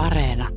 [0.00, 0.48] Areena.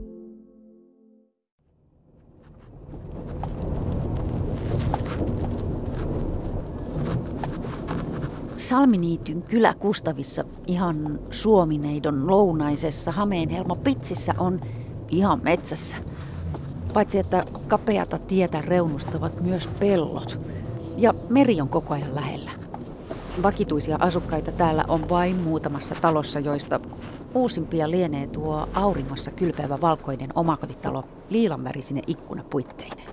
[8.57, 14.61] Salminiityn kylä Kustavissa ihan Suomineidon lounaisessa Hameenhelmo Pitsissä on
[15.09, 15.97] ihan metsässä.
[16.93, 20.39] Paitsi että kapeata tietä reunustavat myös pellot.
[20.97, 22.51] Ja meri on koko ajan lähellä.
[23.43, 26.79] Vakituisia asukkaita täällä on vain muutamassa talossa, joista
[27.33, 33.09] uusimpia lienee tuo auringossa kylpeävä valkoinen omakotitalo liilanvärisine ikkunapuitteineen.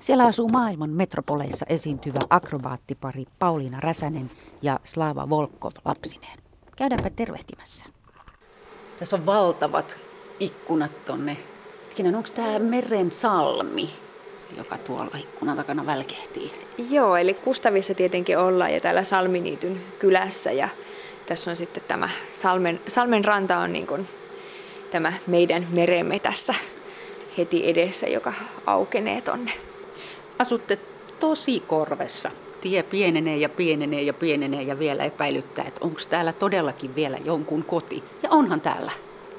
[0.00, 4.30] Siellä asuu maailman metropoleissa esiintyvä akrobaattipari Pauliina Räsänen
[4.62, 6.38] ja Slava Volkov lapsineen.
[6.76, 7.86] Käydäänpä tervehtimässä.
[8.98, 9.98] Tässä on valtavat
[10.40, 11.36] ikkunat tonne.
[11.84, 13.90] Hetkinen, onko tämä Meren salmi,
[14.56, 16.52] joka tuolla ikkunan takana välkehtii?
[16.90, 20.68] Joo, eli Kustavissa tietenkin ollaan ja täällä Salminiityn kylässä ja
[21.26, 24.08] tässä on sitten tämä Salmen, Salmen ranta on niin kuin
[24.90, 26.54] tämä meidän meremme tässä
[27.38, 28.32] heti edessä, joka
[28.66, 29.52] aukenee tonne.
[30.38, 30.78] Asutte
[31.20, 32.30] tosi korvessa.
[32.60, 37.64] Tie pienenee ja pienenee ja pienenee ja vielä epäilyttää, että onko täällä todellakin vielä jonkun
[37.64, 38.04] koti.
[38.22, 38.92] Ja onhan täällä.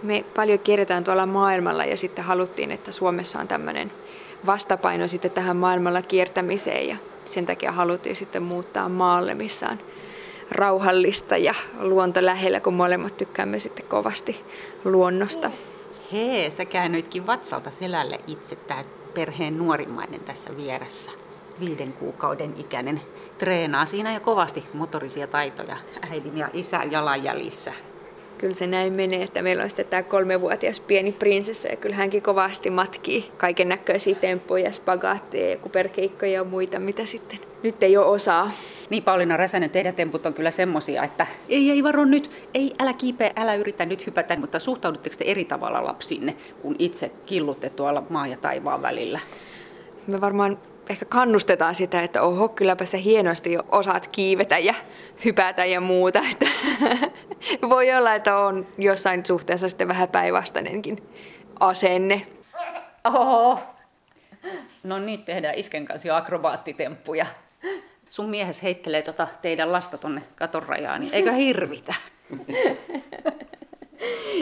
[0.03, 3.91] Me paljon kierretään tuolla maailmalla ja sitten haluttiin, että Suomessa on tämmöinen
[4.45, 9.79] vastapaino sitten tähän maailmalla kiertämiseen ja sen takia haluttiin sitten muuttaa maalle, missä on
[10.53, 14.45] rauhallista ja luonto lähellä, kun molemmat tykkäämme sitten kovasti
[14.85, 15.51] luonnosta.
[16.11, 21.11] Hei, sä käännyitkin vatsalta selälle itse, tämä perheen nuorimmainen tässä vieressä.
[21.59, 23.01] Viiden kuukauden ikäinen
[23.37, 25.77] treenaa siinä jo kovasti motorisia taitoja
[26.09, 27.73] äidin ja isän jalanjäljissä
[28.43, 32.21] kyllä se näin menee, että meillä on sitten tämä kolmevuotias pieni prinsessa ja kyllä hänkin
[32.21, 38.05] kovasti matkii kaiken näköisiä temppuja, spagaatteja ja kuperkeikkoja ja muita, mitä sitten nyt ei ole
[38.05, 38.51] osaa.
[38.89, 42.93] Niin Pauliina Räsänen, teidän temput on kyllä semmosia, että ei, ei varo nyt, ei, älä
[42.93, 48.03] kiipeä, älä yritä nyt hypätä, mutta suhtaudutteko te eri tavalla lapsinne, kun itse killutte tuolla
[48.09, 49.19] maa ja taivaan välillä?
[50.07, 54.73] Me varmaan ehkä kannustetaan sitä, että oho, kylläpä sä hienosti jo osaat kiivetä ja
[55.25, 56.23] hypätä ja muuta.
[56.31, 56.45] Että
[57.69, 60.97] voi olla, että on jossain suhteessa sitten vähän päinvastainenkin
[61.59, 62.27] asenne.
[63.03, 63.59] Oho.
[64.83, 67.25] No niin, tehdään isken kanssa jo akrobaattitemppuja.
[68.09, 71.93] Sun miehes heittelee tota teidän lasta tonne katon rajaan, niin eikö hirvitä?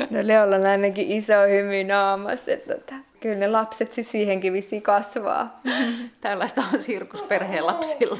[0.09, 4.81] No Leolla on ainakin iso hymy naamassa, että tota, Kyllä ne lapset siis siihenkin vissi
[4.81, 5.61] kasvaa.
[6.21, 8.17] Tällaista on sirkusperheen lapsilla.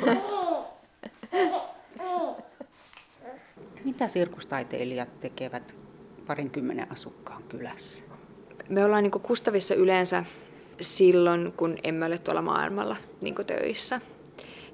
[3.84, 5.76] Mitä sirkustaiteilijat tekevät
[6.28, 8.04] parinkymmenen asukkaan kylässä?
[8.70, 10.26] Me ollaan niin Kustavissa yleensä
[10.82, 14.02] silloin, kun emme ole tuolla maailmalla niin töissä.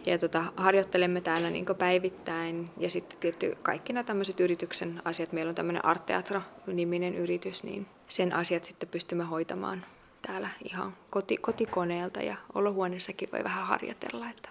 [0.07, 5.31] Ja tota, harjoittelemme täällä niin päivittäin ja sitten tietty kaikki nämä tämmöiset yrityksen asiat.
[5.31, 9.85] Meillä on tämmöinen Art Teatro-niminen yritys, niin sen asiat sitten pystymme hoitamaan
[10.22, 14.50] täällä ihan koti, kotikoneelta ja olohuoneessakin voi vähän harjoitella, että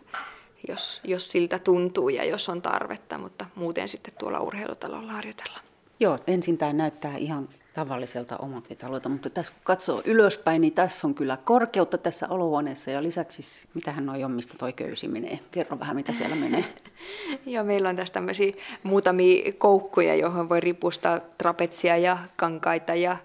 [0.69, 5.59] jos, jos siltä tuntuu ja jos on tarvetta, mutta muuten sitten tuolla urheilutalolla harjoitella.
[6.01, 11.15] Joo, ensin tämä näyttää ihan tavalliselta omakotitalolta, mutta tässä kun katsoo ylöspäin, niin tässä on
[11.15, 15.39] kyllä korkeutta tässä olohuoneessa ja lisäksi, mitähän noi on, mistä toi köysi menee?
[15.51, 16.65] Kerro vähän, mitä siellä menee.
[17.47, 23.17] Joo, meillä on tässä tämmöisiä muutamia koukkuja, johon voi ripustaa trapetsia ja kankaita ja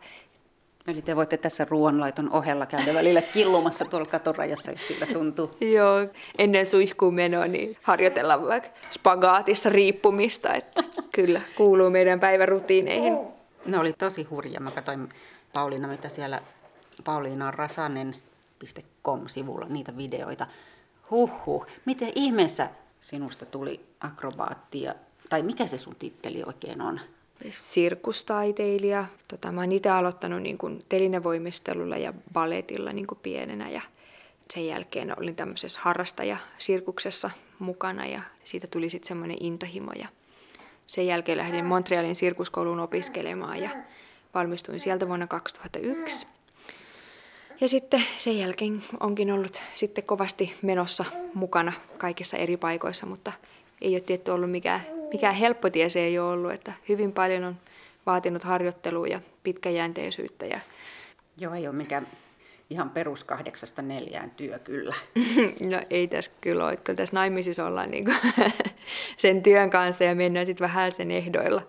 [0.87, 5.51] Eli te voitte tässä ruoanlaiton ohella käydä välillä killumassa tuolla katorajassa, jos siltä tuntuu.
[5.75, 6.07] Joo,
[6.37, 10.83] ennen suihkuun menoa niin harjoitellaan vaikka spagaatissa riippumista, että
[11.15, 13.40] kyllä kuuluu meidän päivärutiineihin.
[13.65, 14.59] Ne oli tosi hurja.
[14.59, 15.09] Mä katsoin
[15.53, 16.41] Pauliina, mitä siellä
[17.03, 20.47] Pauliina Rasanen.com-sivulla niitä videoita.
[21.11, 22.69] Huhhuh, miten ihmeessä
[23.01, 24.95] sinusta tuli akrobaattia,
[25.29, 26.99] tai mikä se sun titteli oikein on?
[27.49, 29.05] sirkustaiteilija.
[29.27, 33.81] Tota, mä oon itse aloittanut niin kuin telinevoimistelulla ja balletilla niin kuin pienenä ja
[34.53, 37.29] sen jälkeen olin tämmöisessä harrastajasirkuksessa
[37.59, 40.07] mukana ja siitä tuli sitten semmoinen intohimo ja
[40.91, 43.69] sen jälkeen lähdin Montrealin sirkuskouluun opiskelemaan ja
[44.33, 46.27] valmistuin sieltä vuonna 2001.
[47.61, 53.31] Ja sitten sen jälkeen onkin ollut sitten kovasti menossa mukana kaikissa eri paikoissa, mutta
[53.81, 57.43] ei ole tietty ollut mikään mikään helppo tie se ei ole ollut, että hyvin paljon
[57.43, 57.57] on
[58.05, 60.45] vaatinut harjoittelua ja pitkäjänteisyyttä.
[60.45, 60.59] Ja...
[61.37, 62.07] Joo, ei ole mikään
[62.71, 64.95] ihan perus kahdeksasta neljään työ kyllä.
[65.71, 68.17] no ei tässä kyllä ole, kyllä tässä naimisissa ollaan niin kuin
[69.17, 71.67] sen työn kanssa ja mennään sitten vähän sen ehdoilla.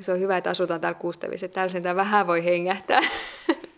[0.00, 3.00] Se on hyvä, että asutaan täällä Kustavissa, että täällä sentään vähän voi hengähtää.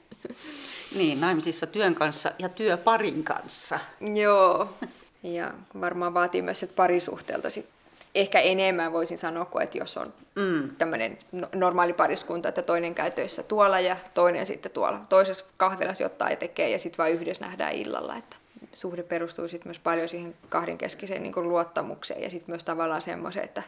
[0.98, 3.80] niin, naimisissa työn kanssa ja työparin kanssa.
[4.14, 4.74] Joo,
[5.22, 5.50] ja
[5.80, 7.73] varmaan vaatii myös parisuhteelta sit
[8.14, 10.76] ehkä enemmän voisin sanoa kuin, että jos on mm.
[10.76, 16.02] tämmöinen no, normaali pariskunta, että toinen käy töissä tuolla ja toinen sitten tuolla toisessa kahvilassa
[16.02, 18.16] jotain ja tekee ja sitten vain yhdessä nähdään illalla.
[18.16, 18.36] Että
[18.72, 23.44] suhde perustuu sitten myös paljon siihen kahdenkeskiseen niin kuin luottamukseen ja sitten myös tavallaan semmoiseen,
[23.44, 23.62] että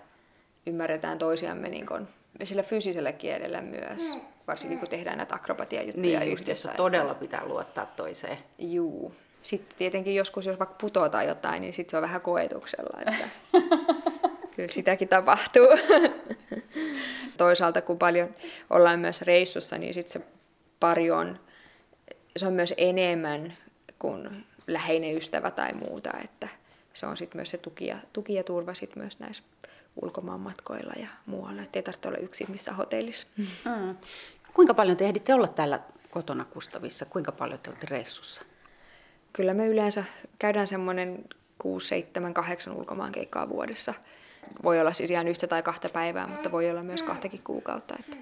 [0.67, 2.09] ymmärretään toisiamme niin kuin
[2.45, 6.73] sillä fyysisellä kielellä myös, varsinkin kun tehdään näitä akrobatiajuttuja niin, yhdessä.
[6.77, 8.39] todella pitää luottaa toiseen.
[8.59, 9.15] Juu.
[9.43, 13.29] Sitten tietenkin joskus, jos vaikka putotaan jotain, niin sitten se on vähän koetuksella, että
[14.57, 15.67] kyllä sitäkin tapahtuu.
[17.37, 18.35] Toisaalta kun paljon
[18.71, 20.27] ollaan myös reissussa, niin sitten se
[20.81, 21.41] pari on,
[22.37, 23.59] se on myös enemmän
[23.99, 26.49] kuin läheinen ystävä tai muuta, että
[26.95, 29.43] se on sitten myös se tuki ja, tuki ja turva sit myös näissä
[30.03, 33.27] ulkomaanmatkoilla ja muualla, ettei tarvitse olla yksin missään hotellissa.
[33.37, 33.97] Mm.
[34.55, 35.81] Kuinka paljon te ehditte olla täällä
[36.11, 37.05] kotona Kustavissa?
[37.05, 38.43] Kuinka paljon te olette reissussa?
[39.33, 40.05] Kyllä me yleensä
[40.39, 41.25] käydään semmoinen
[41.59, 43.95] 6, 7, 8 ulkomaan keikkaa vuodessa.
[44.63, 47.95] Voi olla siis ihan yhtä tai kahta päivää, mutta voi olla myös kahtakin kuukautta.
[48.01, 48.17] Että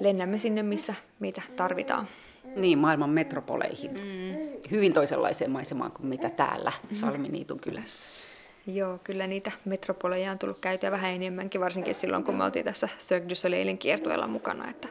[0.00, 2.08] lennämme sinne, missä mitä tarvitaan.
[2.56, 3.90] Niin, maailman metropoleihin.
[3.90, 4.60] Mm.
[4.70, 8.06] Hyvin toisenlaiseen maisemaan kuin mitä täällä Salminiitun kylässä.
[8.66, 12.88] Joo, kyllä niitä metropoleja on tullut käytyä vähän enemmänkin, varsinkin silloin, kun me oltiin tässä
[12.98, 14.70] Cirque du Soleilin kiertueella mukana.
[14.70, 14.88] Että...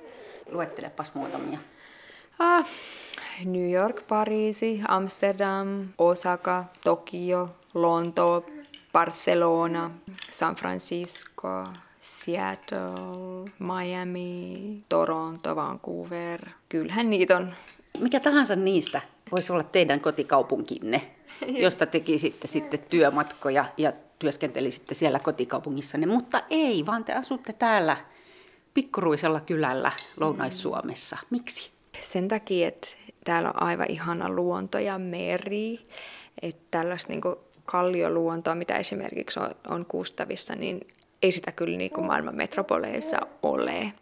[0.52, 1.60] Luettelepas muutamia.
[2.40, 2.66] Ah,
[3.46, 8.46] New York, Pariisi, Amsterdam, Osaka, Tokio, Lonto,
[8.94, 9.92] Barcelona,
[10.32, 11.68] San Francisco,
[12.02, 16.50] Seattle, Miami, Toronto, Vancouver.
[16.70, 17.54] Kyllähän niitä on.
[18.00, 19.02] Mikä tahansa niistä
[19.32, 21.02] voisi olla teidän kotikaupunkinne,
[21.66, 27.98] josta tekisitte sitten työmatkoja ja työskentelisitte siellä kotikaupungissanne, mutta ei, vaan te asutte täällä
[28.74, 31.18] pikkuruisella kylällä Lounais-Suomessa.
[31.30, 31.72] Miksi?
[32.02, 32.88] Sen takia, että
[33.24, 35.88] täällä on aivan ihana luonto ja meri,
[36.42, 37.22] että tällaista niin
[37.72, 40.88] kallioluontoa, mitä esimerkiksi on, on Kustavissa, niin
[41.22, 43.94] ei sitä kyllä niin kuin maailman metropoleissa ole.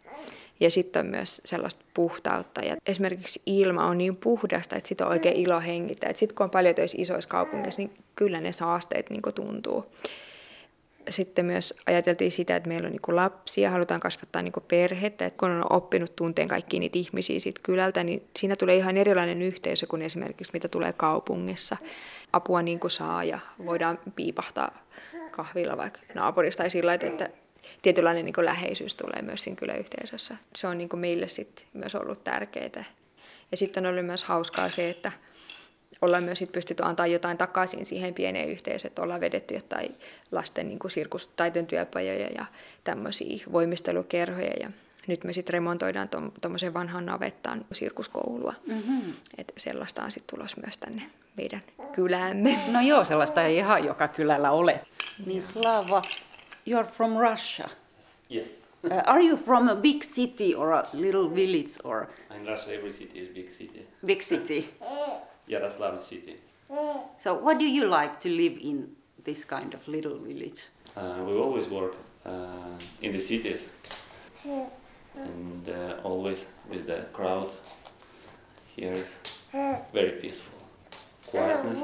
[0.60, 2.60] Ja sitten on myös sellaista puhtautta.
[2.60, 6.12] Ja esimerkiksi ilma on niin puhdasta, että sitä on oikein ilo hengittää.
[6.14, 9.86] Sitten kun on paljon töissä isoissa kaupungeissa, niin kyllä ne saasteet niin tuntuu.
[11.10, 15.26] Sitten myös ajateltiin sitä, että meillä on niin lapsia, halutaan kasvattaa niin perhettä.
[15.26, 19.42] Että kun on oppinut tunteen kaikki niitä ihmisiä siitä kylältä, niin siinä tulee ihan erilainen
[19.42, 21.76] yhteisö kuin esimerkiksi mitä tulee kaupungissa.
[22.32, 24.78] Apua niin kuin saa ja voidaan piipahtaa
[25.30, 27.30] kahvilla vaikka naapurista tai sillä että
[27.82, 30.36] tietynlainen niin läheisyys tulee myös siinä kyläyhteisössä.
[30.56, 32.84] Se on niin meille sit myös ollut tärkeää.
[33.50, 35.12] Ja sitten on ollut myös hauskaa se, että
[36.02, 39.96] ollaan myös sit pystytty antaa jotain takaisin siihen pieneen yhteisöön, että ollaan vedetty jotain
[40.32, 42.44] lasten niin sirkustaiden työpajoja ja
[42.84, 44.52] tämmöisiä voimistelukerhoja.
[44.60, 44.70] Ja
[45.08, 46.08] nyt me sitten remontoidaan
[46.40, 48.54] tuommoisen vanhan navettaan sirkuskoulua.
[48.66, 49.12] Mm-hmm.
[49.38, 51.02] Että sellaista on sitten tulos myös tänne
[51.36, 51.60] meidän
[51.92, 52.58] kyläämme.
[52.72, 54.80] No joo, sellaista ei ihan joka kylällä ole.
[55.26, 56.02] Niin Slava,
[56.70, 57.68] you're from Russia.
[58.34, 58.68] Yes.
[58.84, 62.06] uh, are you from a big city or a little village or?
[62.40, 63.86] In Russia, every city is big city.
[64.06, 64.74] Big city.
[65.48, 66.40] Yaroslav city.
[67.18, 70.60] So, what do you like to live in this kind of little village?
[70.96, 71.94] Uh, we always work
[72.26, 72.32] uh,
[73.02, 73.68] in the cities,
[75.24, 77.48] and uh, always with the crowd.
[78.76, 79.20] Here is
[79.94, 80.58] very peaceful.
[81.30, 81.80] Quietness.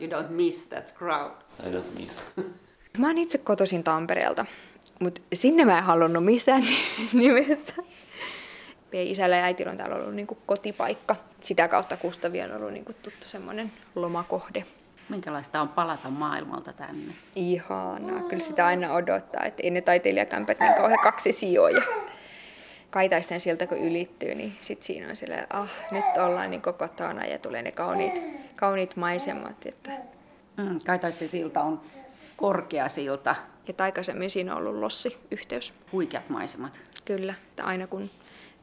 [0.00, 1.32] You don't miss that crowd.
[1.60, 2.22] I don't miss.
[2.98, 4.46] Mä oon itse kotoisin Tampereelta,
[5.00, 6.62] mutta sinne mä en halunnut missään
[7.12, 7.74] nimessä.
[8.92, 11.16] Meidän isällä ja äitillä on täällä ollut niin kuin kotipaikka.
[11.40, 14.64] Sitä kautta Kustavi on ollut niin kuin tuttu semmoinen lomakohde.
[15.08, 17.14] Minkälaista on palata maailmalta tänne?
[17.34, 18.20] Ihanaa.
[18.20, 21.82] Kyllä sitä aina odottaa, että ei ne taiteilijakämpät niin kauhean kaksi sijoja.
[22.90, 27.38] Kaitaisten sieltä kun ylittyy, niin sit siinä on silleen, ah, nyt ollaan niin kotona ja
[27.38, 28.22] tulee ne kauniit,
[28.56, 29.66] kauniit maisemat.
[29.66, 29.90] Että...
[30.56, 31.80] Mm, Kaitaisten silta on
[32.36, 33.36] korkea silta.
[33.68, 35.74] Ja aikaisemmin siinä on ollut lossi-yhteys.
[35.92, 36.80] Huikeat maisemat.
[37.04, 38.10] Kyllä, että aina kun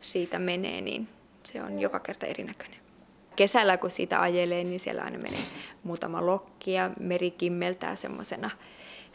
[0.01, 1.07] siitä menee, niin
[1.43, 2.84] se on joka kerta erinäköinen.
[3.35, 5.39] Kesällä kun siitä ajelee, niin siellä aina menee
[5.83, 8.49] muutama lokki ja meri kimmeltää semmoisena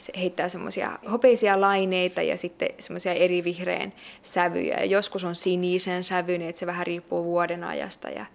[0.00, 4.76] se heittää semmoisia hopeisia laineita ja sitten semmoisia eri vihreän sävyjä.
[4.78, 8.08] Ja joskus on sinisen sävyinen, että se vähän riippuu vuoden ajasta.
[8.08, 8.26] Ja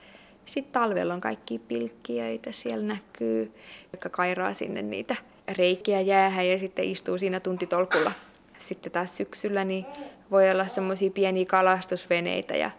[0.46, 3.52] sitten talvella on kaikki pilkkiöitä, siellä näkyy,
[3.94, 5.16] jotka kairaa sinne niitä
[5.48, 8.12] reikiä jäähän ja sitten istuu siinä tuntitolkulla.
[8.60, 9.86] Sitten taas syksyllä niin
[10.32, 12.72] voi olla semmoisia pieniä kalastusveneitä ja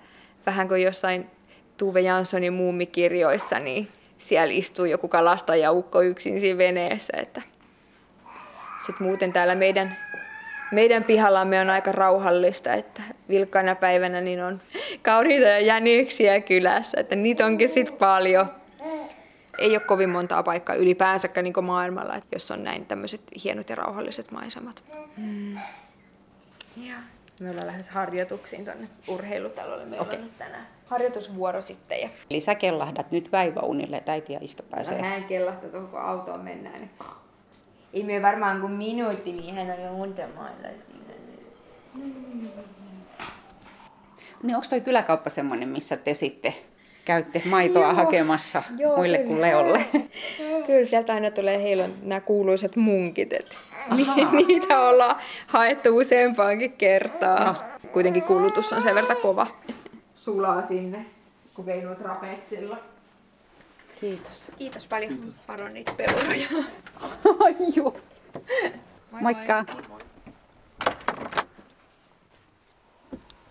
[0.46, 1.26] vähän kuin jossain
[1.76, 7.12] Tuve Janssonin muumikirjoissa, niin siellä istuu joku kalastajaukko yksin siinä veneessä.
[7.16, 7.42] Että
[8.86, 9.96] sitten muuten täällä meidän,
[10.72, 14.60] meidän pihallamme on aika rauhallista, että vilkkaina päivänä niin on
[15.02, 18.46] kauniita ja jäniksiä kylässä, että niitä onkin sitten paljon.
[19.58, 24.32] Ei ole kovin montaa paikkaa ylipäänsäkään niin maailmalla, jossa on näin tämmöiset hienot ja rauhalliset
[24.32, 24.82] maisemat.
[25.16, 25.54] Mm.
[26.76, 26.96] Ja.
[27.40, 29.84] Me ollaan lähes harjoituksiin tuonne urheilutalolle.
[29.84, 30.18] Meillä okay.
[30.18, 32.00] on tänään harjoitusvuoro sitten.
[32.00, 32.08] Ja...
[32.30, 35.02] Eli sä kellahdat nyt päiväunille, että äiti ja iskä pääsee.
[35.02, 36.80] No, hän kellahtaa tuohon, kun autoon mennään.
[36.80, 36.90] Niin...
[37.92, 41.06] Ei me varmaan kuin minuutti, niin hän on jo untemailla siinä.
[44.42, 46.52] Niin onko toi kyläkauppa semmoinen, missä te sitten
[47.04, 47.94] käytte maitoa Joo.
[47.94, 49.28] hakemassa Joo, muille kyllä.
[49.28, 49.84] kuin Leolle?
[50.66, 53.32] kyllä, sieltä aina tulee heillä nämä kuuluisat munkit.
[53.32, 53.58] Et
[54.46, 55.16] niitä ollaan
[55.46, 57.44] haettu useampaankin kertaa.
[57.44, 57.54] No.
[57.92, 59.46] Kuitenkin kulutus on sen verran kova.
[60.26, 61.06] Sulaa sinne,
[61.54, 62.78] kun vei trapetsilla.
[64.00, 64.52] Kiitos.
[64.58, 65.32] Kiitos paljon.
[65.48, 66.46] Varon niitä peuroja.
[67.76, 67.96] Joo.
[69.10, 69.64] Moikka.
[69.88, 69.98] Moi.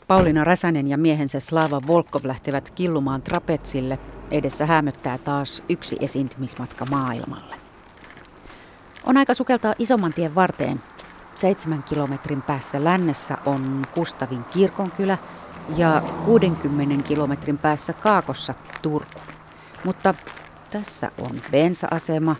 [0.08, 4.00] Pauliina Räsänen ja miehensä Slava Volkov lähtevät killumaan trapetsille.
[4.32, 7.55] Edessä hämöttää taas yksi esiintymismatka maailmalle.
[9.05, 10.82] On aika sukeltaa isomman tien varteen.
[11.36, 15.17] Seitsemän kilometrin päässä lännessä on Kustavin kirkonkylä
[15.77, 19.19] ja 60 kilometrin päässä Kaakossa Turku.
[19.84, 20.13] Mutta
[20.69, 22.36] tässä on bensa-asema,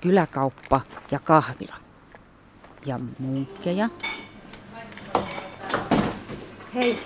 [0.00, 0.80] kyläkauppa
[1.10, 1.74] ja kahvila.
[2.86, 3.88] Ja munkkeja.
[6.74, 6.98] Hei,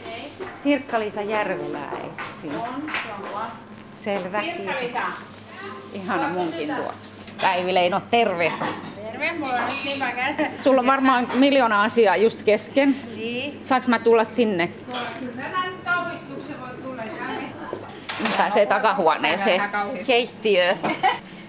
[0.59, 2.57] Sirkka-Liisa Järvelää etsin.
[2.57, 3.47] On, se on
[4.05, 4.41] Selvä.
[4.41, 5.01] Sirkka-Liisa.
[5.93, 7.17] Ihana munkin tuoksu.
[7.41, 8.53] Päivi Leino, terve.
[9.23, 10.37] Terve, mulla on nyt niin vähän.
[10.63, 12.97] Sulla on varmaan miljoona asiaa just kesken.
[13.17, 13.59] Niin.
[13.63, 14.67] Saanko mä tulla sinne?
[15.21, 15.43] Kyllä
[15.85, 17.03] kauhistuksen voi tulla.
[18.37, 19.63] Pääsee takahuoneeseen.
[20.07, 20.77] Keittiö.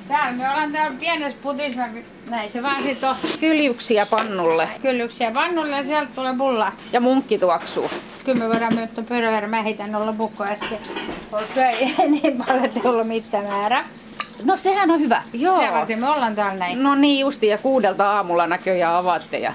[0.08, 1.82] Täällä me ollaan täällä pienessä putissa,
[2.30, 3.16] näin se vaan sit on.
[3.40, 4.70] Kyljyksiä pannulle.
[4.82, 6.72] Kyljyksiä pannulle ja sieltä tulee pulla.
[6.92, 7.92] Ja munkki tuoksuu.
[8.26, 8.74] Kyllä me voidaan
[9.10, 10.80] pöydän verran, mä heitän olla lopukko äsken.
[11.54, 11.74] Söi
[12.22, 13.84] niin paljon, ei ollut mitään määrä.
[14.44, 15.24] No sehän on hyvä.
[15.34, 15.62] Joo.
[15.62, 16.84] Se varten me ollaan täällä näin.
[16.84, 19.54] No niin justi ja kuudelta aamulla näköjään avaatte ja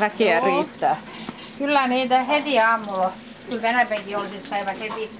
[0.00, 0.46] väkeä Joo.
[0.46, 0.96] riittää.
[1.58, 3.12] Kyllä niitä heti aamulla.
[3.48, 5.10] Kyllä tänäpäinkin oli, että saivat heti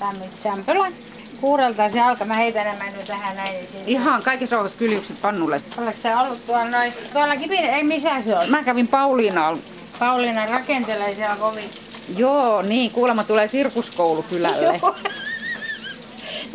[0.00, 0.92] lämmit sämpylän.
[1.40, 2.26] Kuurelta se alkaa.
[2.26, 3.54] Mä heitän enemmän nyt tähän näin.
[3.54, 5.60] Niin Ihan kaikissa rauhassa kyljykset pannulle.
[5.78, 6.92] Oletko se ollut tuolla noin?
[7.12, 8.50] Tuolla kipin, ei missä se on?
[8.50, 9.58] Mä kävin Pauliinalla.
[9.98, 11.70] Pauliina rakentelee siellä kovin.
[12.16, 12.92] Joo, niin.
[12.92, 14.80] Kuulemma tulee sirkuskoulu kylälle.
[14.82, 14.96] Joo.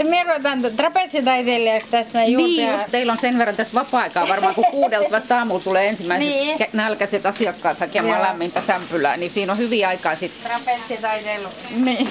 [0.03, 2.47] Me ruvetaan trapetsitaiteilijaksi tästä näin juuri.
[2.47, 6.29] Niin, just teillä on sen verran tässä vapaa-aikaa varmaan, kun kuudelta vasta aamulla tulee ensimmäiset
[6.29, 6.57] niin.
[6.73, 8.27] nälkäiset asiakkaat hakemaan Joo.
[8.27, 10.51] lämmintä sämpylää, niin siinä on hyviä aikaa sitten.
[10.51, 11.47] Trapetsitaiteilu.
[11.75, 12.07] Niin.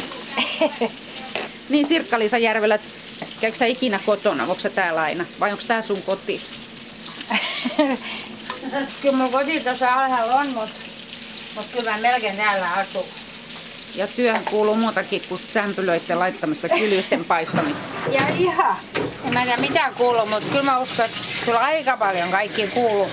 [1.68, 2.78] Niin Sirkka-Liisa Järvelä,
[3.40, 4.42] käykö sä ikinä kotona?
[4.42, 5.24] Onko sä täällä aina?
[5.40, 6.40] Vai onko tää sun koti?
[9.02, 10.74] kyllä mun koti tuossa alhaalla on, mutta
[11.56, 13.04] mut kyllä mä melkein täällä asun.
[13.94, 17.84] Ja työhön kuuluu muutakin kuin sämpylöiden laittamista, kylysten paistamista.
[18.10, 18.76] Ja ihan.
[19.24, 23.08] En mä tiedä mitä kuuluu, mutta kyllä mä uskon, että kyllä aika paljon kaikki kuuluu.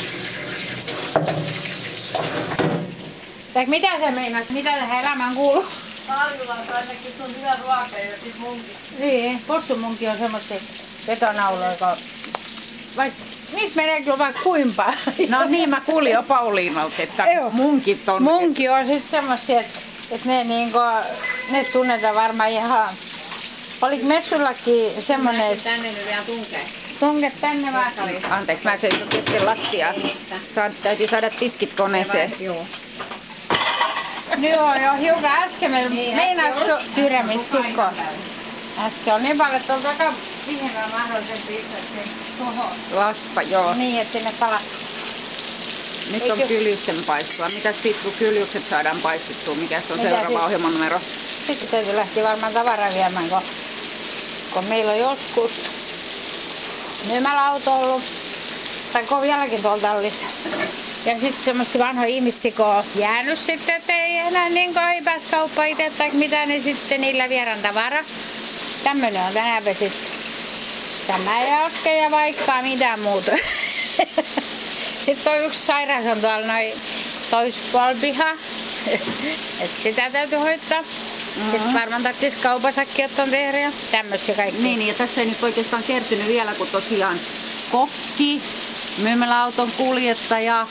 [3.53, 5.65] Tai mitä sä meinaat, mitä tähän elämään kuuluu?
[6.07, 8.71] Harjulaan ainakin sun hyvä ruoka ja sit munki.
[8.99, 10.57] Niin, possumunki on semmosia
[11.07, 11.97] vetonauloja, joka...
[12.97, 13.19] Vaikka
[13.55, 14.93] Niitä menee kyllä vaikka kuinka
[15.29, 17.49] No niin, mä kuulin jo Pauliinalta, että Joo.
[17.49, 18.23] munkit on...
[18.23, 19.79] Munki on sitten semmosia, että
[20.11, 20.79] et ne, niinku,
[21.49, 22.89] ne tunnetaan varmaan ihan...
[23.81, 25.69] Oliko messullakin semmonen, että...
[25.69, 26.65] Tänne nyt vielä tunkee.
[26.99, 27.91] Tunke tänne vaan.
[28.29, 29.93] Anteeksi, mä seison kesken lattiaa.
[30.55, 32.33] Saad, täytyy saada tiskit koneeseen.
[32.39, 32.65] Joo.
[34.37, 37.81] Nyt on jo hiukan äsken niin, meinastu tyremissikko.
[38.85, 40.13] Äsken on niin paljon, että on aika
[40.47, 41.65] vihreä mahdollisempi
[41.95, 42.03] sen
[42.37, 42.71] tuohon.
[42.91, 43.73] Lasta, joo.
[43.73, 44.59] Niin, että ne pala.
[46.11, 46.33] Nyt Eikö?
[46.33, 47.47] on kyljusten paistua.
[47.49, 49.55] Mitä siitä, kun kyljukset saadaan paistettua?
[49.55, 50.45] Mikä se on Mitä seuraava sit?
[50.45, 50.99] ohjelman numero?
[51.47, 53.41] Sitten täytyy lähteä varmaan tavaraa viemään, kun,
[54.53, 55.51] kun meillä on joskus
[57.07, 58.03] myymäläauto ollut,
[58.93, 60.25] tai kun vieläkin tuolla tallissa.
[61.05, 65.01] Ja sitten semmoisia vanhoja ihmisiä, kun on jäänyt sitten, että ei enää niin kuin ei
[65.01, 68.03] pääs kauppa itse tai mitä, niin sitten niillä vieraan tavara.
[68.83, 69.91] Tämmönen on tänään sitten.
[71.07, 73.31] Tämä jakke ja vaikka mitä muuta.
[75.01, 76.73] sitten on yksi sairaus on tuolla noin
[77.31, 78.31] toispuolipiha.
[79.61, 80.81] Et sitä täytyy hoitaa.
[80.81, 81.51] Mm-hmm.
[81.51, 84.61] Sitten varmaan tarvitsisi kaupassakin ottaa tehdä ja tämmöisiä kaikki.
[84.61, 87.19] Niin, ja tässä ei nyt oikeastaan kertynyt vielä, kun tosiaan
[87.71, 88.41] kokki,
[88.97, 90.67] myymäläauton kuljettaja,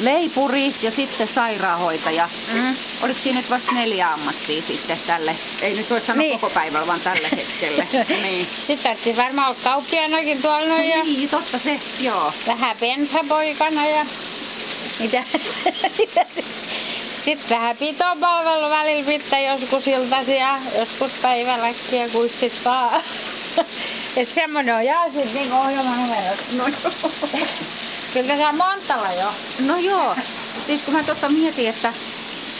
[0.00, 2.28] leipuri ja sitten sairaanhoitaja.
[2.52, 2.76] Mm.
[3.02, 5.36] Oliko siinä nyt vasta neljä ammattia sitten tälle?
[5.62, 6.40] Ei nyt voi sanoa niin.
[6.40, 7.88] koko päivällä, vaan tälle hetkelle.
[8.22, 8.46] niin.
[8.46, 10.88] Sitten tarvitsisi varmaan olla kauppianakin tuolla noin.
[10.88, 12.32] Ja niin, totta se, joo.
[12.46, 14.06] Vähän bensapoikana ja
[15.00, 15.24] mitä.
[17.24, 23.02] Sitten vähän pitopalvelu välillä pitää joskus iltaisia, joskus päivälläkin ja kuissit vaan.
[24.16, 26.36] Että semmonen on jää sit niinku ohjelmanumero.
[26.56, 26.92] No joo.
[28.12, 29.32] Kyllä tässä on Montalla jo.
[29.66, 30.16] No joo.
[30.66, 31.92] Siis kun mä tuossa mietin, että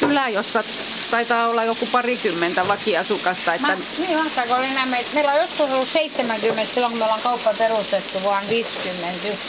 [0.00, 0.64] kylä, jossa
[1.10, 5.88] taitaa olla joku parikymmentä vakiasukasta, että Mä, niin kun oli nämä, meillä on joskus ollut
[5.88, 9.48] 70 silloin, kun me ollaan kauppa perustettu vuonna 51.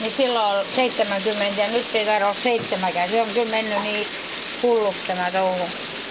[0.00, 3.08] Niin silloin on 70 ja nyt ei tarvitse olla seitsemänkään.
[3.08, 4.06] Se on kyllä mennyt niin
[4.62, 5.68] hulluksi tämä touhu.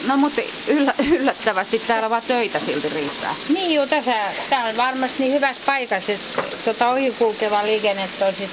[0.08, 3.36] No mutta yllä, yllättävästi täällä vaan töitä silti riittää.
[3.50, 4.16] Niin juu, tässä,
[4.50, 8.50] tää on varmasti niin hyvässä paikassa, että tota ohikulkeva liikennettä on sit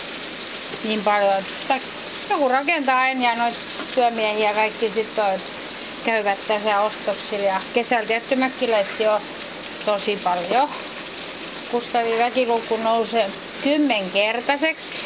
[0.85, 1.35] niin paljon.
[1.35, 1.75] Että
[2.30, 3.58] joku rakentaa aina ja noita
[3.94, 5.25] työmiehiä kaikki sitten
[6.04, 7.44] käyvät tässä ostoksilla.
[7.44, 9.20] Ja kesällä tietty mökkiläisiä on
[9.87, 10.68] tosi paljon.
[11.70, 13.26] Kustavin väkiluku nousee
[13.64, 14.99] kymmenkertaiseksi.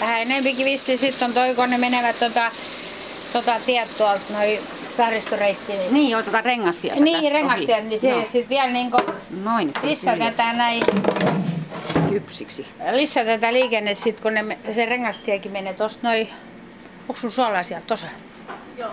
[0.00, 2.50] Vähän enempikin vissi sitten on toi, kun ne menevät tota,
[3.32, 4.60] tota tiet tuolta, noi
[4.96, 5.72] saaristoreitti.
[5.72, 7.82] Niin, Niin joo, tota rengastietä niin ohi.
[7.82, 8.22] niin se Joo.
[8.22, 8.98] sitten vielä niinku
[9.44, 9.72] Noin.
[9.82, 10.82] lisätetään näin
[12.10, 12.66] kypsiksi.
[12.92, 16.28] lisätetään liikenne sit, kun ne, se rengastiekin menee tosta noin,
[17.12, 18.06] onko sun suolaa siellä tossa?
[18.78, 18.90] Joo.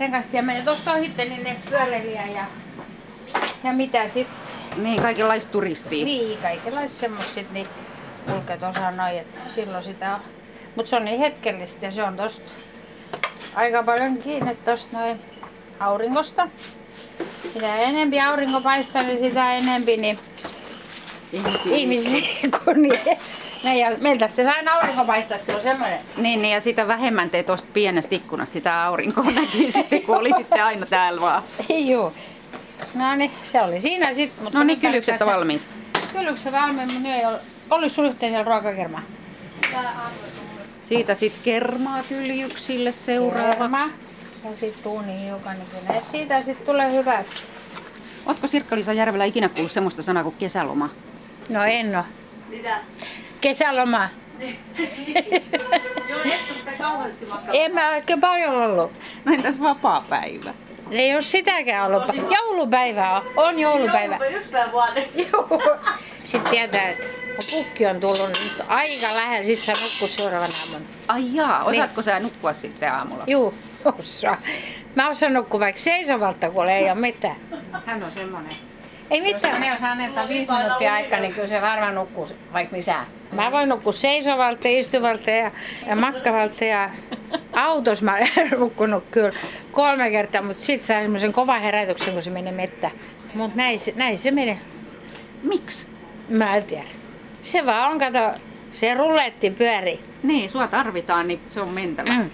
[0.00, 2.44] Rengastie menee tosta ohitte, niin ne pyöräilijä ja,
[3.64, 4.26] ja mitä sit,
[4.76, 6.04] Niin, kaikenlaista turistia.
[6.04, 7.66] niin kaikenlaiset semmoset, niin
[8.30, 10.20] kulkee tuossa noin, että silloin sitä on.
[10.76, 12.50] Mut se on niin hetkellistä ja se on tosta
[13.54, 15.20] aika paljon kiinni tosta noin
[15.80, 16.48] auringosta.
[17.54, 20.18] Mitä enempi aurinko paistaa, niin sitä enempi niin
[21.32, 22.10] Ihmisiä.
[22.76, 23.18] Niin,
[23.64, 25.98] ne, ja meiltä pitäisi aina aurinko paistaa, se on semmoinen.
[26.16, 30.60] Niin, niin, ja sitä vähemmän te tuosta pienestä ikkunasta sitä aurinkoa näki sitten, kun olisitte
[30.60, 31.42] aina täällä vaan.
[31.68, 32.12] Joo.
[32.94, 34.52] No niin, se oli siinä sitten.
[34.52, 35.62] No niin, kyllykset on valmiit.
[36.12, 37.40] Kyllykset valmiit, mutta nyt ei ole.
[37.70, 39.02] Olisi sulla yhteisellä ruokakermaa?
[40.82, 43.04] Siitä sitten kermaa kyljyksille Kerma.
[43.04, 43.94] seuraavaksi.
[44.44, 45.56] Ja sitten tuuni hiukan,
[45.88, 47.34] niin siitä sitten tulee hyväksi.
[48.26, 50.88] Ootko Sirkka-Liisa Järvelä ikinä kuullut semmoista sanaa kuin kesäloma?
[51.48, 52.04] No en oo.
[52.48, 52.78] Mitä?
[53.44, 54.08] Kesäloma.
[56.08, 57.54] Joo, et sä mitään kauheasti makkaa.
[57.54, 58.92] En mä oikein paljon ollut.
[59.24, 60.54] No entäs vapaa-päivä?
[60.90, 62.02] Ei ole sitäkään ollut.
[62.30, 63.22] Joulupäivä on.
[63.36, 64.14] On joulupäivä.
[64.14, 65.20] Joulupäivä yksi päivä vuodessa.
[65.32, 65.62] Joo.
[66.22, 67.04] Sitten tietää, että
[67.36, 70.84] kun pukki on tullut nyt aika lähellä, sit sä nukkuu seuraavana aamuna.
[71.08, 73.24] Ai jaa, osaatko sä nukkua sitten aamulla?
[73.26, 73.54] Juu,
[73.98, 74.36] osaa.
[74.94, 77.36] Mä osaan nukkua vaikka seisovalta, kun ei ole mitään.
[77.86, 78.56] Hän on semmonen.
[79.10, 79.54] Ei Jos mitään.
[79.54, 82.94] hänellä saa annetaan viisi minuuttia aikaa, niin kyllä se varmaan nukkuu vaikka missä.
[83.32, 85.50] Mä voin nukkua seisovalta, istuvalta ja,
[85.86, 86.90] ja makkavalta ja
[87.52, 89.32] autossa mä olen nukkunut kyllä
[89.72, 92.90] kolme kertaa, mutta sit saa semmoisen kovan herätyksen, kun se menee mettä.
[93.34, 94.58] Mutta näin, se- näin se menee.
[95.42, 95.86] Miksi?
[96.28, 96.84] Mä en tiedä.
[97.42, 98.38] Se vaan on, kato,
[98.72, 100.00] se rulletti pyörii.
[100.22, 102.12] Niin, sua tarvitaan, niin se on mentävä.
[102.12, 102.30] Mm.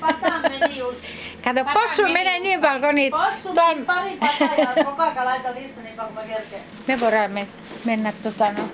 [0.00, 1.04] Pataan meni just.
[1.44, 3.16] Kato, possu menee niin paljon, kun niitä...
[3.16, 6.62] Possu Tuon, meni pari pataa ja koko ajan laittaa lissa niin paljon kuin mä kerkeen.
[6.88, 7.46] me voidaan men-
[7.84, 8.64] mennä tota no.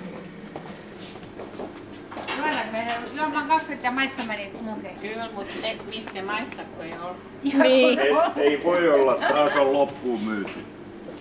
[2.37, 4.93] Juodaan meidän juomaan kahvit ja maistamaan niitä munkkeja.
[5.01, 7.15] Kyllä, mutta et mistä maista, kun ei ole.
[7.43, 7.99] Niin.
[7.99, 10.65] Ei, ei voi olla, taas on loppuun myyty.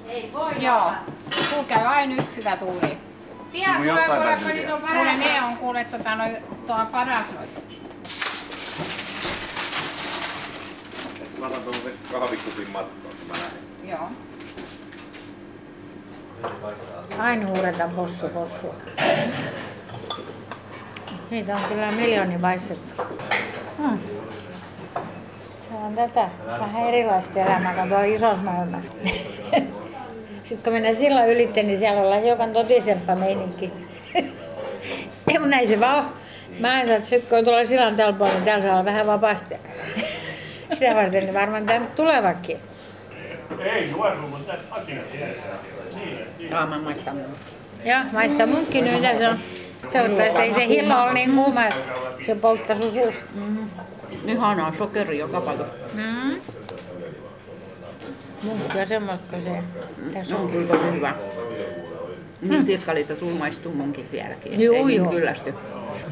[0.08, 0.92] Ei voi Joo.
[1.50, 2.98] Sulla käy aina yksi hyvä tuuri.
[3.52, 5.18] Pian tulee kuule, kun niitä on Kuule, paras.
[5.18, 6.28] ne on kuule tota, noi,
[6.66, 7.60] tuolla paras noita.
[11.40, 13.90] Mä otan tuollaisen kahvikupin matkoon, mä lähden.
[13.90, 14.10] Joo.
[17.18, 18.66] Aina huudetaan possu, possu.
[21.30, 23.02] Niitä on kyllä miljooni paistettu.
[23.78, 23.98] Hmm.
[25.68, 28.92] Se on tätä vähän erilaista elämää kuin tuolla isossa maailmassa.
[30.44, 33.72] Sitten kun mennään silloin ylitte, niin siellä ollaan hiukan totisempaa meininki.
[35.28, 36.12] Ei, mutta näin se vaan on.
[36.58, 39.54] Mä ajattelin, että sitten kun tulee sillan tällä puolella, niin täällä saa olla vähän vapaasti.
[40.72, 42.56] Sitä varten niin varmaan tänne tulevakin.
[46.54, 47.24] Aa, mä maistan mun.
[47.84, 49.38] Joo, maista munkki nyt ja se on.
[49.92, 51.80] Toivottavasti ei se hillo ole niin kuuma, että
[52.26, 53.24] se polttaa sun suus.
[54.26, 55.74] Ihanaa sokeri joka paikassa.
[55.94, 56.40] Mm.
[58.42, 59.62] Munkki on semmoista, kun se
[60.12, 60.50] tässä on.
[60.50, 61.14] kyllä tosi hyvä.
[62.42, 62.62] Mm.
[62.62, 64.60] Sirkka-Liisa, sul maistuu munkit vieläkin.
[64.60, 65.10] Juu, Ei niin juu.
[65.10, 65.54] kyllästy.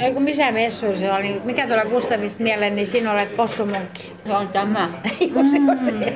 [0.00, 4.12] Ei kun missä messu se oli, mikä tuolla Gustavista mieleen, niin sinä olet possumunkki.
[4.26, 4.88] Se on tämä.
[5.34, 6.12] Joo, se on se.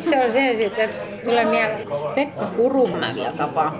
[0.00, 1.88] Se on se sitten, että tulee mieleen.
[2.14, 3.74] Pekka Kurunmäkiä tapa.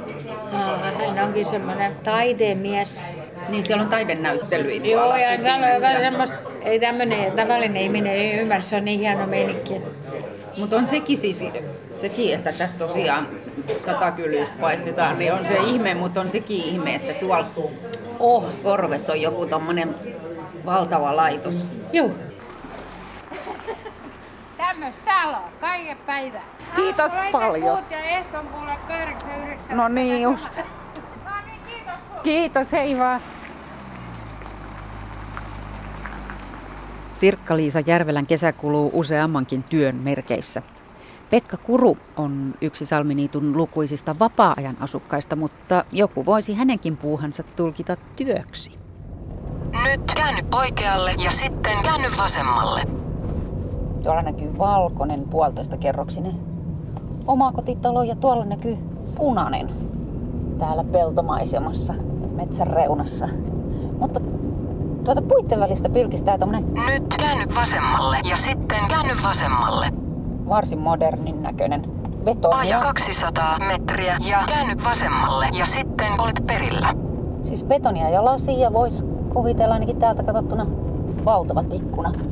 [0.51, 3.07] Hän onkin semmoinen taiteen mies.
[3.49, 4.87] Niin siellä on taidenäyttelyitä.
[4.87, 5.75] Joo, ja sanoi Kipinässä.
[5.75, 9.75] jotain semmoista, ei tämmöinen tavallinen ihminen ei ymmärrä, se on niin hieno meininki.
[10.57, 11.44] Mutta on sekin siis,
[11.92, 13.29] sekin, että tässä tosiaan
[13.79, 17.47] satakyllystä paistetaan, niin on se ihme, mutta on sekin ihme, että tuolla
[18.19, 19.95] Oh, korvessa on joku tommonen
[20.67, 21.65] valtava laitos.
[21.93, 22.11] joo.
[24.57, 26.41] Kiitos, täällä on kaiken päivä.
[26.77, 27.77] Kiitos Aamulla paljon.
[27.77, 29.77] kuut ja ehtoon kuule 8, 9.
[29.77, 30.57] No niin just.
[31.25, 32.21] No niin, kiitos sulle.
[32.23, 33.21] Kiitos, hei vaan.
[37.13, 40.63] Sirkka-Liisa Järvelän kesä kuluu useammankin työn merkeissä.
[41.31, 48.79] Pekka Kuru on yksi Salminiitun lukuisista vapaa-ajan asukkaista, mutta joku voisi hänenkin puuhansa tulkita työksi.
[49.85, 52.83] Nyt käänny oikealle ja sitten käänny vasemmalle.
[54.03, 56.35] Tuolla näkyy valkoinen puolitoista kerroksinen
[57.27, 58.77] omakotitalo ja tuolla näkyy
[59.15, 59.71] punainen
[60.59, 61.95] täällä peltomaisemassa,
[62.37, 63.29] metsän reunassa.
[64.01, 64.21] Mutta
[65.05, 70.06] tuota puitten välistä pylkistää tommonen Nyt käänny vasemmalle ja sitten käänny vasemmalle.
[70.49, 71.83] Varsin modernin näköinen
[72.25, 72.59] betonia.
[72.59, 76.95] Aja 200 metriä ja käänny vasemmalle ja sitten olet perillä.
[77.43, 80.67] Siis betonia ja lasia voisi kuvitella ainakin täältä katsottuna
[81.25, 82.25] valtavat ikkunat.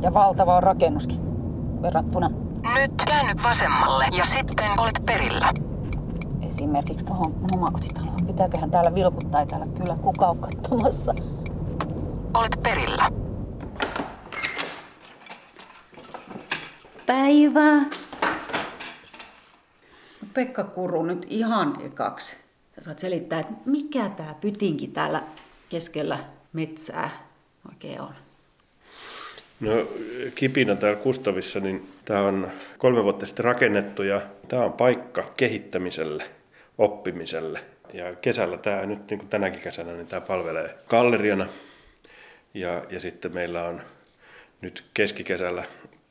[0.00, 1.20] Ja valtava on rakennuskin
[1.82, 2.30] verrattuna
[2.74, 5.52] Nyt käänny vasemmalle ja sitten olet perillä.
[6.42, 8.26] esimerkiksi tuohon omakotitaloon.
[8.26, 11.14] Pitääköhän täällä vilkuttaa, ei täällä kyllä kukaan katsomassa.
[12.34, 13.10] Olet perillä.
[17.06, 17.86] Päivää.
[20.34, 22.36] Pekka Kuru nyt ihan ekaksi.
[22.76, 25.22] Sä saat selittää, että mikä tämä pytinki täällä
[25.68, 26.18] keskellä
[26.52, 27.10] metsää
[27.68, 28.14] oikein on.
[29.60, 29.70] No
[30.34, 36.30] kipinä täällä Kustavissa, niin tämä on kolme vuotta sitten rakennettu ja tämä on paikka kehittämiselle,
[36.78, 37.64] oppimiselle.
[37.92, 41.46] Ja kesällä tämä nyt, niin kuin tänäkin kesänä, niin tämä palvelee galleriana.
[42.54, 43.82] Ja, ja sitten meillä on
[44.60, 45.64] nyt keskikesällä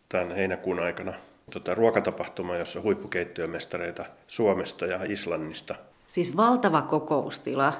[0.09, 1.13] tämän heinäkuun aikana
[1.53, 5.75] tota, ruokatapahtuma, jossa huippukeittiömestareita Suomesta ja Islannista.
[6.07, 7.73] Siis valtava kokoustila,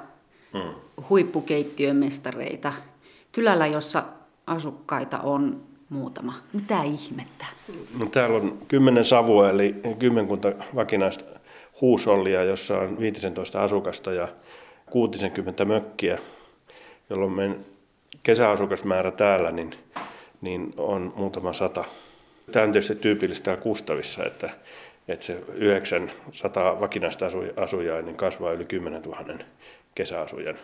[0.53, 0.75] mm.
[1.09, 2.73] huippukeittiömestareita,
[3.31, 4.03] kylällä, jossa
[4.47, 6.33] asukkaita on muutama.
[6.53, 7.45] Mitä ihmettä?
[7.99, 11.23] No, täällä on kymmenen savua, eli kymmenkunta vakinaista
[11.81, 14.27] huusollia, jossa on 15 asukasta ja
[14.85, 16.17] 60 mökkiä,
[17.09, 17.55] jolloin meidän
[18.23, 19.73] kesäasukasmäärä täällä niin,
[20.41, 21.85] niin on muutama sata.
[22.51, 24.49] Tämä on tietysti tyypillistä Kustavissa, että,
[25.07, 27.25] että se 900 vakinaista
[27.57, 29.39] asujaa niin kasvaa yli 10 000
[29.95, 30.55] kesäasujan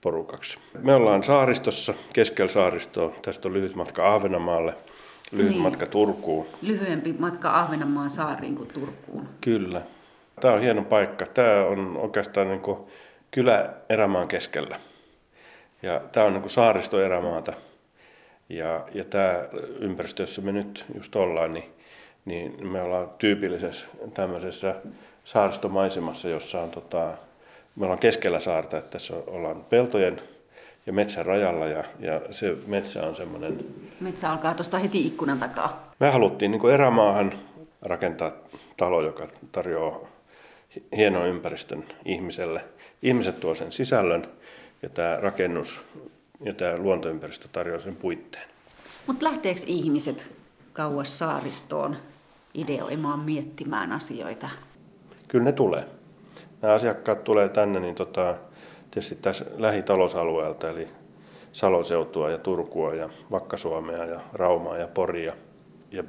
[0.00, 0.58] porukaksi.
[0.82, 3.12] Me ollaan saaristossa, keskellä saaristoa.
[3.22, 4.74] Tästä on lyhyt matka Ahvenanmaalle,
[5.32, 5.62] lyhyt niin.
[5.62, 6.46] matka Turkuun.
[6.62, 9.28] Lyhyempi matka Ahvenanmaan saariin kuin Turkuun.
[9.40, 9.82] Kyllä.
[10.40, 11.26] Tämä on hieno paikka.
[11.26, 12.78] Tämä on oikeastaan niin kuin
[13.30, 14.80] kylä erämaan keskellä.
[15.82, 17.52] Ja tämä on niin kuin saaristoerämaata.
[18.50, 19.34] Ja, ja tämä
[19.80, 21.64] ympäristö, jossa me nyt just ollaan, niin,
[22.24, 24.74] niin me ollaan tyypillisessä tämmöisessä
[25.24, 27.12] saaristomaisemassa, jossa on tota,
[27.76, 30.20] me ollaan keskellä saarta, että tässä ollaan peltojen
[30.86, 33.64] ja metsän rajalla ja, ja se metsä on semmoinen...
[34.00, 35.92] Metsä alkaa tuosta heti ikkunan takaa.
[36.00, 37.32] Me haluttiin niin erämaahan
[37.82, 38.32] rakentaa
[38.76, 40.00] talo, joka tarjoaa
[40.96, 42.64] hienon ympäristön ihmiselle.
[43.02, 44.28] Ihmiset tuo sen sisällön
[44.82, 45.84] ja tämä rakennus
[46.40, 48.48] ja tämä luontoympäristö tarjoaa sen puitteen.
[49.06, 50.32] Mutta lähteekö ihmiset
[50.72, 51.96] kauas saaristoon
[52.54, 54.48] ideoimaan, miettimään asioita?
[55.28, 55.86] Kyllä ne tulee
[56.62, 58.34] nämä asiakkaat tulee tänne, niin tota,
[58.90, 60.88] tietysti tässä lähitalousalueelta, eli
[61.52, 65.32] Saloseutua ja Turkua ja Vakka-Suomea ja Raumaa ja Poria
[65.90, 66.04] ja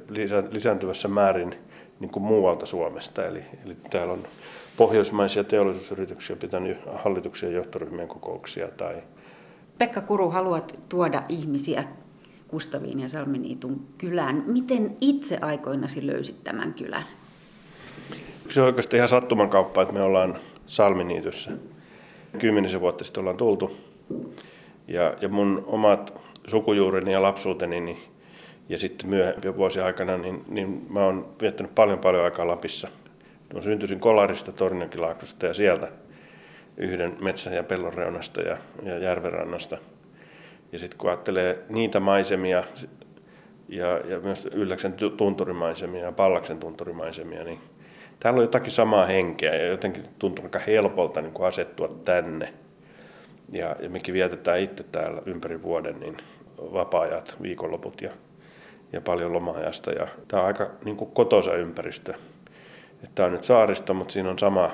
[0.52, 1.54] lisääntyvässä määrin
[2.00, 3.24] niin kuin muualta Suomesta.
[3.24, 4.26] Eli, eli täällä on
[4.76, 8.68] pohjoismaisia teollisuusyrityksiä pitänyt hallituksen johtoryhmien kokouksia.
[8.68, 9.02] Tai...
[9.82, 11.84] Pekka Kuru, haluat tuoda ihmisiä
[12.48, 14.44] Kustaviin ja Salminiitun kylään.
[14.46, 17.02] Miten itse aikoinasi löysit tämän kylän?
[18.48, 21.50] Se on oikeastaan ihan sattuman kauppa, että me ollaan Salminiityssä.
[22.38, 23.76] Kymmenisen vuotta sitten ollaan tultu.
[24.88, 27.98] Ja, ja mun omat sukujuureni ja lapsuuteni niin,
[28.68, 32.88] ja sitten myöhempi vuosi aikana, niin, niin mä oon viettänyt paljon paljon aikaa Lapissa.
[33.54, 35.88] Mä syntyisin Kolarista, Torniokilaaksosta ja sieltä
[36.76, 39.78] yhden metsän ja pellon reunasta ja, ja järvenrannasta.
[40.72, 42.64] Ja sitten kun ajattelee niitä maisemia
[43.68, 47.60] ja, ja myös Ylläksen tunturimaisemia ja Pallaksen tunturimaisemia, niin
[48.20, 52.54] täällä on jotakin samaa henkeä ja jotenkin tuntuu aika helpolta niin kuin asettua tänne.
[53.52, 56.16] Ja, ja mekin vietetään itse täällä ympäri vuoden niin
[56.58, 58.10] vapaa-ajat, viikonloput ja,
[58.92, 59.90] ja paljon loma-ajasta.
[59.90, 62.14] Ja tämä on aika niin kuin kotoisa ympäristö.
[63.14, 64.70] Tämä on nyt saarista, mutta siinä on sama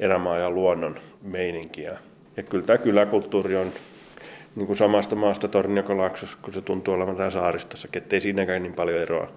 [0.00, 1.82] erämaa ja luonnon meininki.
[1.82, 1.96] Ja,
[2.36, 3.72] ja kyllä tämä kyläkulttuuri on
[4.56, 8.98] niin kuin samasta maasta Torniokolaaksossa, kun se tuntuu olevan täällä saaristossa, ettei siinäkään niin paljon
[8.98, 9.32] eroa.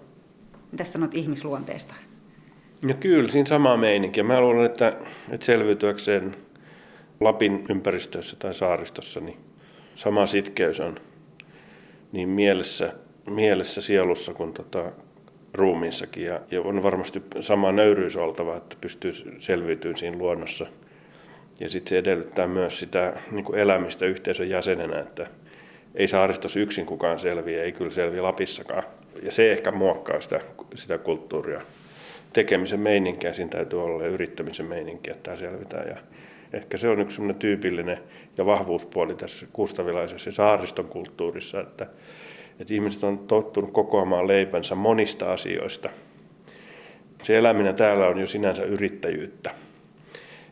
[0.71, 1.93] Mitä sanot ihmisluonteesta?
[2.83, 4.23] No kyllä, siinä sama meininki.
[4.23, 4.93] Mä luulen, että,
[5.31, 6.35] että selviytyäkseen
[7.19, 9.37] Lapin ympäristössä tai saaristossa, niin
[9.95, 10.99] sama sitkeys on
[12.11, 12.93] niin mielessä,
[13.29, 14.91] mielessä sielussa kuin tota
[15.53, 20.65] ruumiissakin ja, ja on varmasti sama nöyryys oltava, että pystyy selviytymään siinä luonnossa.
[21.59, 25.27] Ja sitten se edellyttää myös sitä niin kuin elämistä yhteisön jäsenenä, että
[25.95, 28.83] ei saaristossa yksin kukaan selviä, ei kyllä selviä Lapissakaan.
[29.23, 30.41] Ja se ehkä muokkaa sitä,
[30.75, 31.61] sitä kulttuuria.
[32.33, 35.87] Tekemisen meininkiä siinä täytyy olla ja yrittämisen meininkiä, että tämä selvitään.
[35.87, 35.95] Ja
[36.53, 37.97] ehkä se on yksi tyypillinen
[38.37, 41.87] ja vahvuuspuoli tässä kustavilaisessa saariston kulttuurissa, että,
[42.59, 45.89] että ihmiset on tottunut kokoamaan leipänsä monista asioista.
[47.23, 49.55] Se eläminen täällä on jo sinänsä yrittäjyyttä.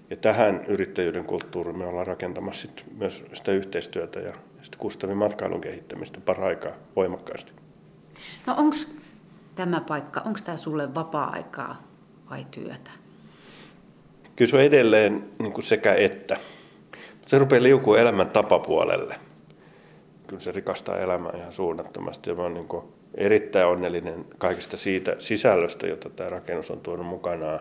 [0.10, 5.62] Ja tähän yrittäjyyden kulttuuriin me ollaan rakentamassa sit myös sitä yhteistyötä ja sitä Kustavin matkailun
[5.62, 7.54] kehittämistä paraikaa voimakkaasti.
[8.48, 8.76] No onko
[9.56, 11.82] tämä paikka, onko tämä sulle vapaa-aikaa
[12.30, 12.92] vai työtä?
[14.36, 16.38] Kyllä se on edelleen niin sekä että.
[17.26, 19.16] Se rupeaa liukua elämän tapapuolelle.
[20.32, 25.16] Kyllä se rikastaa elämää ihan suunnattomasti ja mä oon niin kuin erittäin onnellinen kaikista siitä
[25.20, 27.60] sisällöstä, jota tämä rakennus on tuonut mukanaan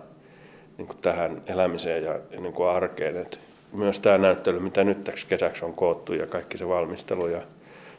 [0.79, 3.17] niin kuin tähän elämiseen ja niin kuin arkeen.
[3.17, 3.41] Et
[3.73, 7.43] myös tämä näyttely, mitä nyt täksi kesäksi on koottu ja kaikki se valmistelu ja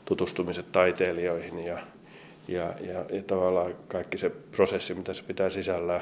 [0.06, 1.78] tutustumiset taiteilijoihin ja,
[2.48, 6.02] ja, ja, ja tavallaan kaikki se prosessi, mitä se pitää sisällään.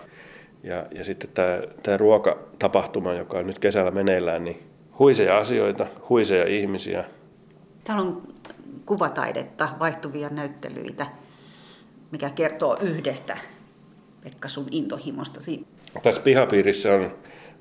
[0.63, 4.63] Ja, ja sitten tämä, tämä ruokatapahtuma, joka on nyt kesällä meneillään, niin
[4.99, 7.03] huiseja asioita, huiseja ihmisiä.
[7.83, 8.21] Täällä on
[8.85, 11.05] kuvataidetta, vaihtuvia näyttelyitä,
[12.11, 13.37] mikä kertoo yhdestä,
[14.23, 15.67] Pekka, sun intohimostasi.
[16.03, 17.15] Tässä pihapiirissä on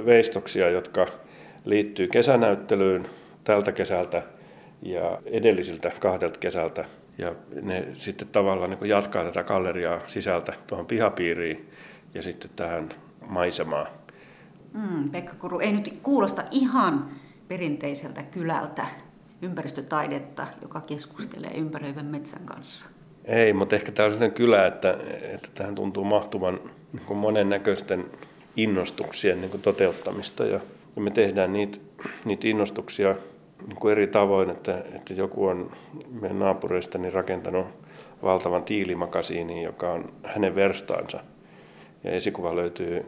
[0.07, 1.07] veistoksia, jotka
[1.65, 3.07] liittyy kesänäyttelyyn
[3.45, 4.23] tältä kesältä
[4.83, 6.85] ja edellisiltä kahdelta kesältä.
[7.19, 11.71] Ja ne sitten tavallaan niin jatkaa tätä galleriaa sisältä tuohon pihapiiriin
[12.15, 12.89] ja sitten tähän
[13.27, 13.87] maisemaan.
[14.73, 17.11] Mm, Pekka Kuru, ei nyt kuulosta ihan
[17.49, 18.87] perinteiseltä kylältä
[19.43, 22.87] ympäristötaidetta, joka keskustelee ympäröivän metsän kanssa.
[23.25, 24.99] Ei, mutta ehkä tämä on sellainen kylä, että,
[25.35, 26.61] että tähän tuntuu mahtuvan
[26.93, 28.05] niin monennäköisten
[28.57, 30.45] innostuksien niin toteuttamista.
[30.45, 30.61] Ja,
[30.97, 31.79] ja me tehdään niitä,
[32.25, 33.17] niitä innostuksia
[33.67, 35.71] niin kuin eri tavoin, että, että joku on
[36.21, 37.67] meidän naapureistani rakentanut
[38.23, 41.21] valtavan tiilimakasiinin, joka on hänen verstaansa.
[42.05, 43.07] Ja esikuva löytyy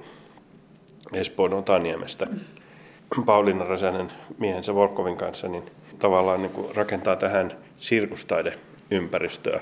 [1.12, 2.26] Espoon Otaniemestä.
[3.26, 5.64] Pauliina Räsänen miehensä Volkovin kanssa niin
[6.00, 9.60] tavallaan niin kuin rakentaa tähän sirkustaideympäristöä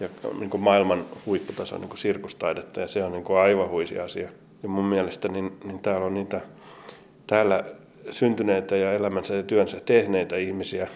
[0.00, 3.98] ja niin kuin maailman huipputason niin kuin sirkustaidetta ja se on niin kuin aivan huisi
[3.98, 4.28] asia.
[4.62, 6.40] Ja mun mielestä niin, niin täällä on niitä
[7.26, 7.64] täällä
[8.10, 10.88] syntyneitä ja elämänsä ja työnsä tehneitä ihmisiä,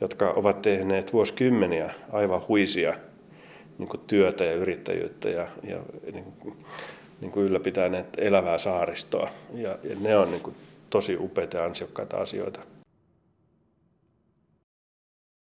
[0.00, 2.94] jotka ovat tehneet vuosikymmeniä aivan huisia
[3.78, 5.78] niin kuin työtä ja yrittäjyyttä ja, ja
[6.12, 6.56] niin kuin,
[7.20, 9.30] niin kuin ylläpitäneet elävää saaristoa.
[9.54, 10.56] Ja, ja ne on niin kuin
[10.90, 12.60] tosi upeita ja ansiokkaita asioita.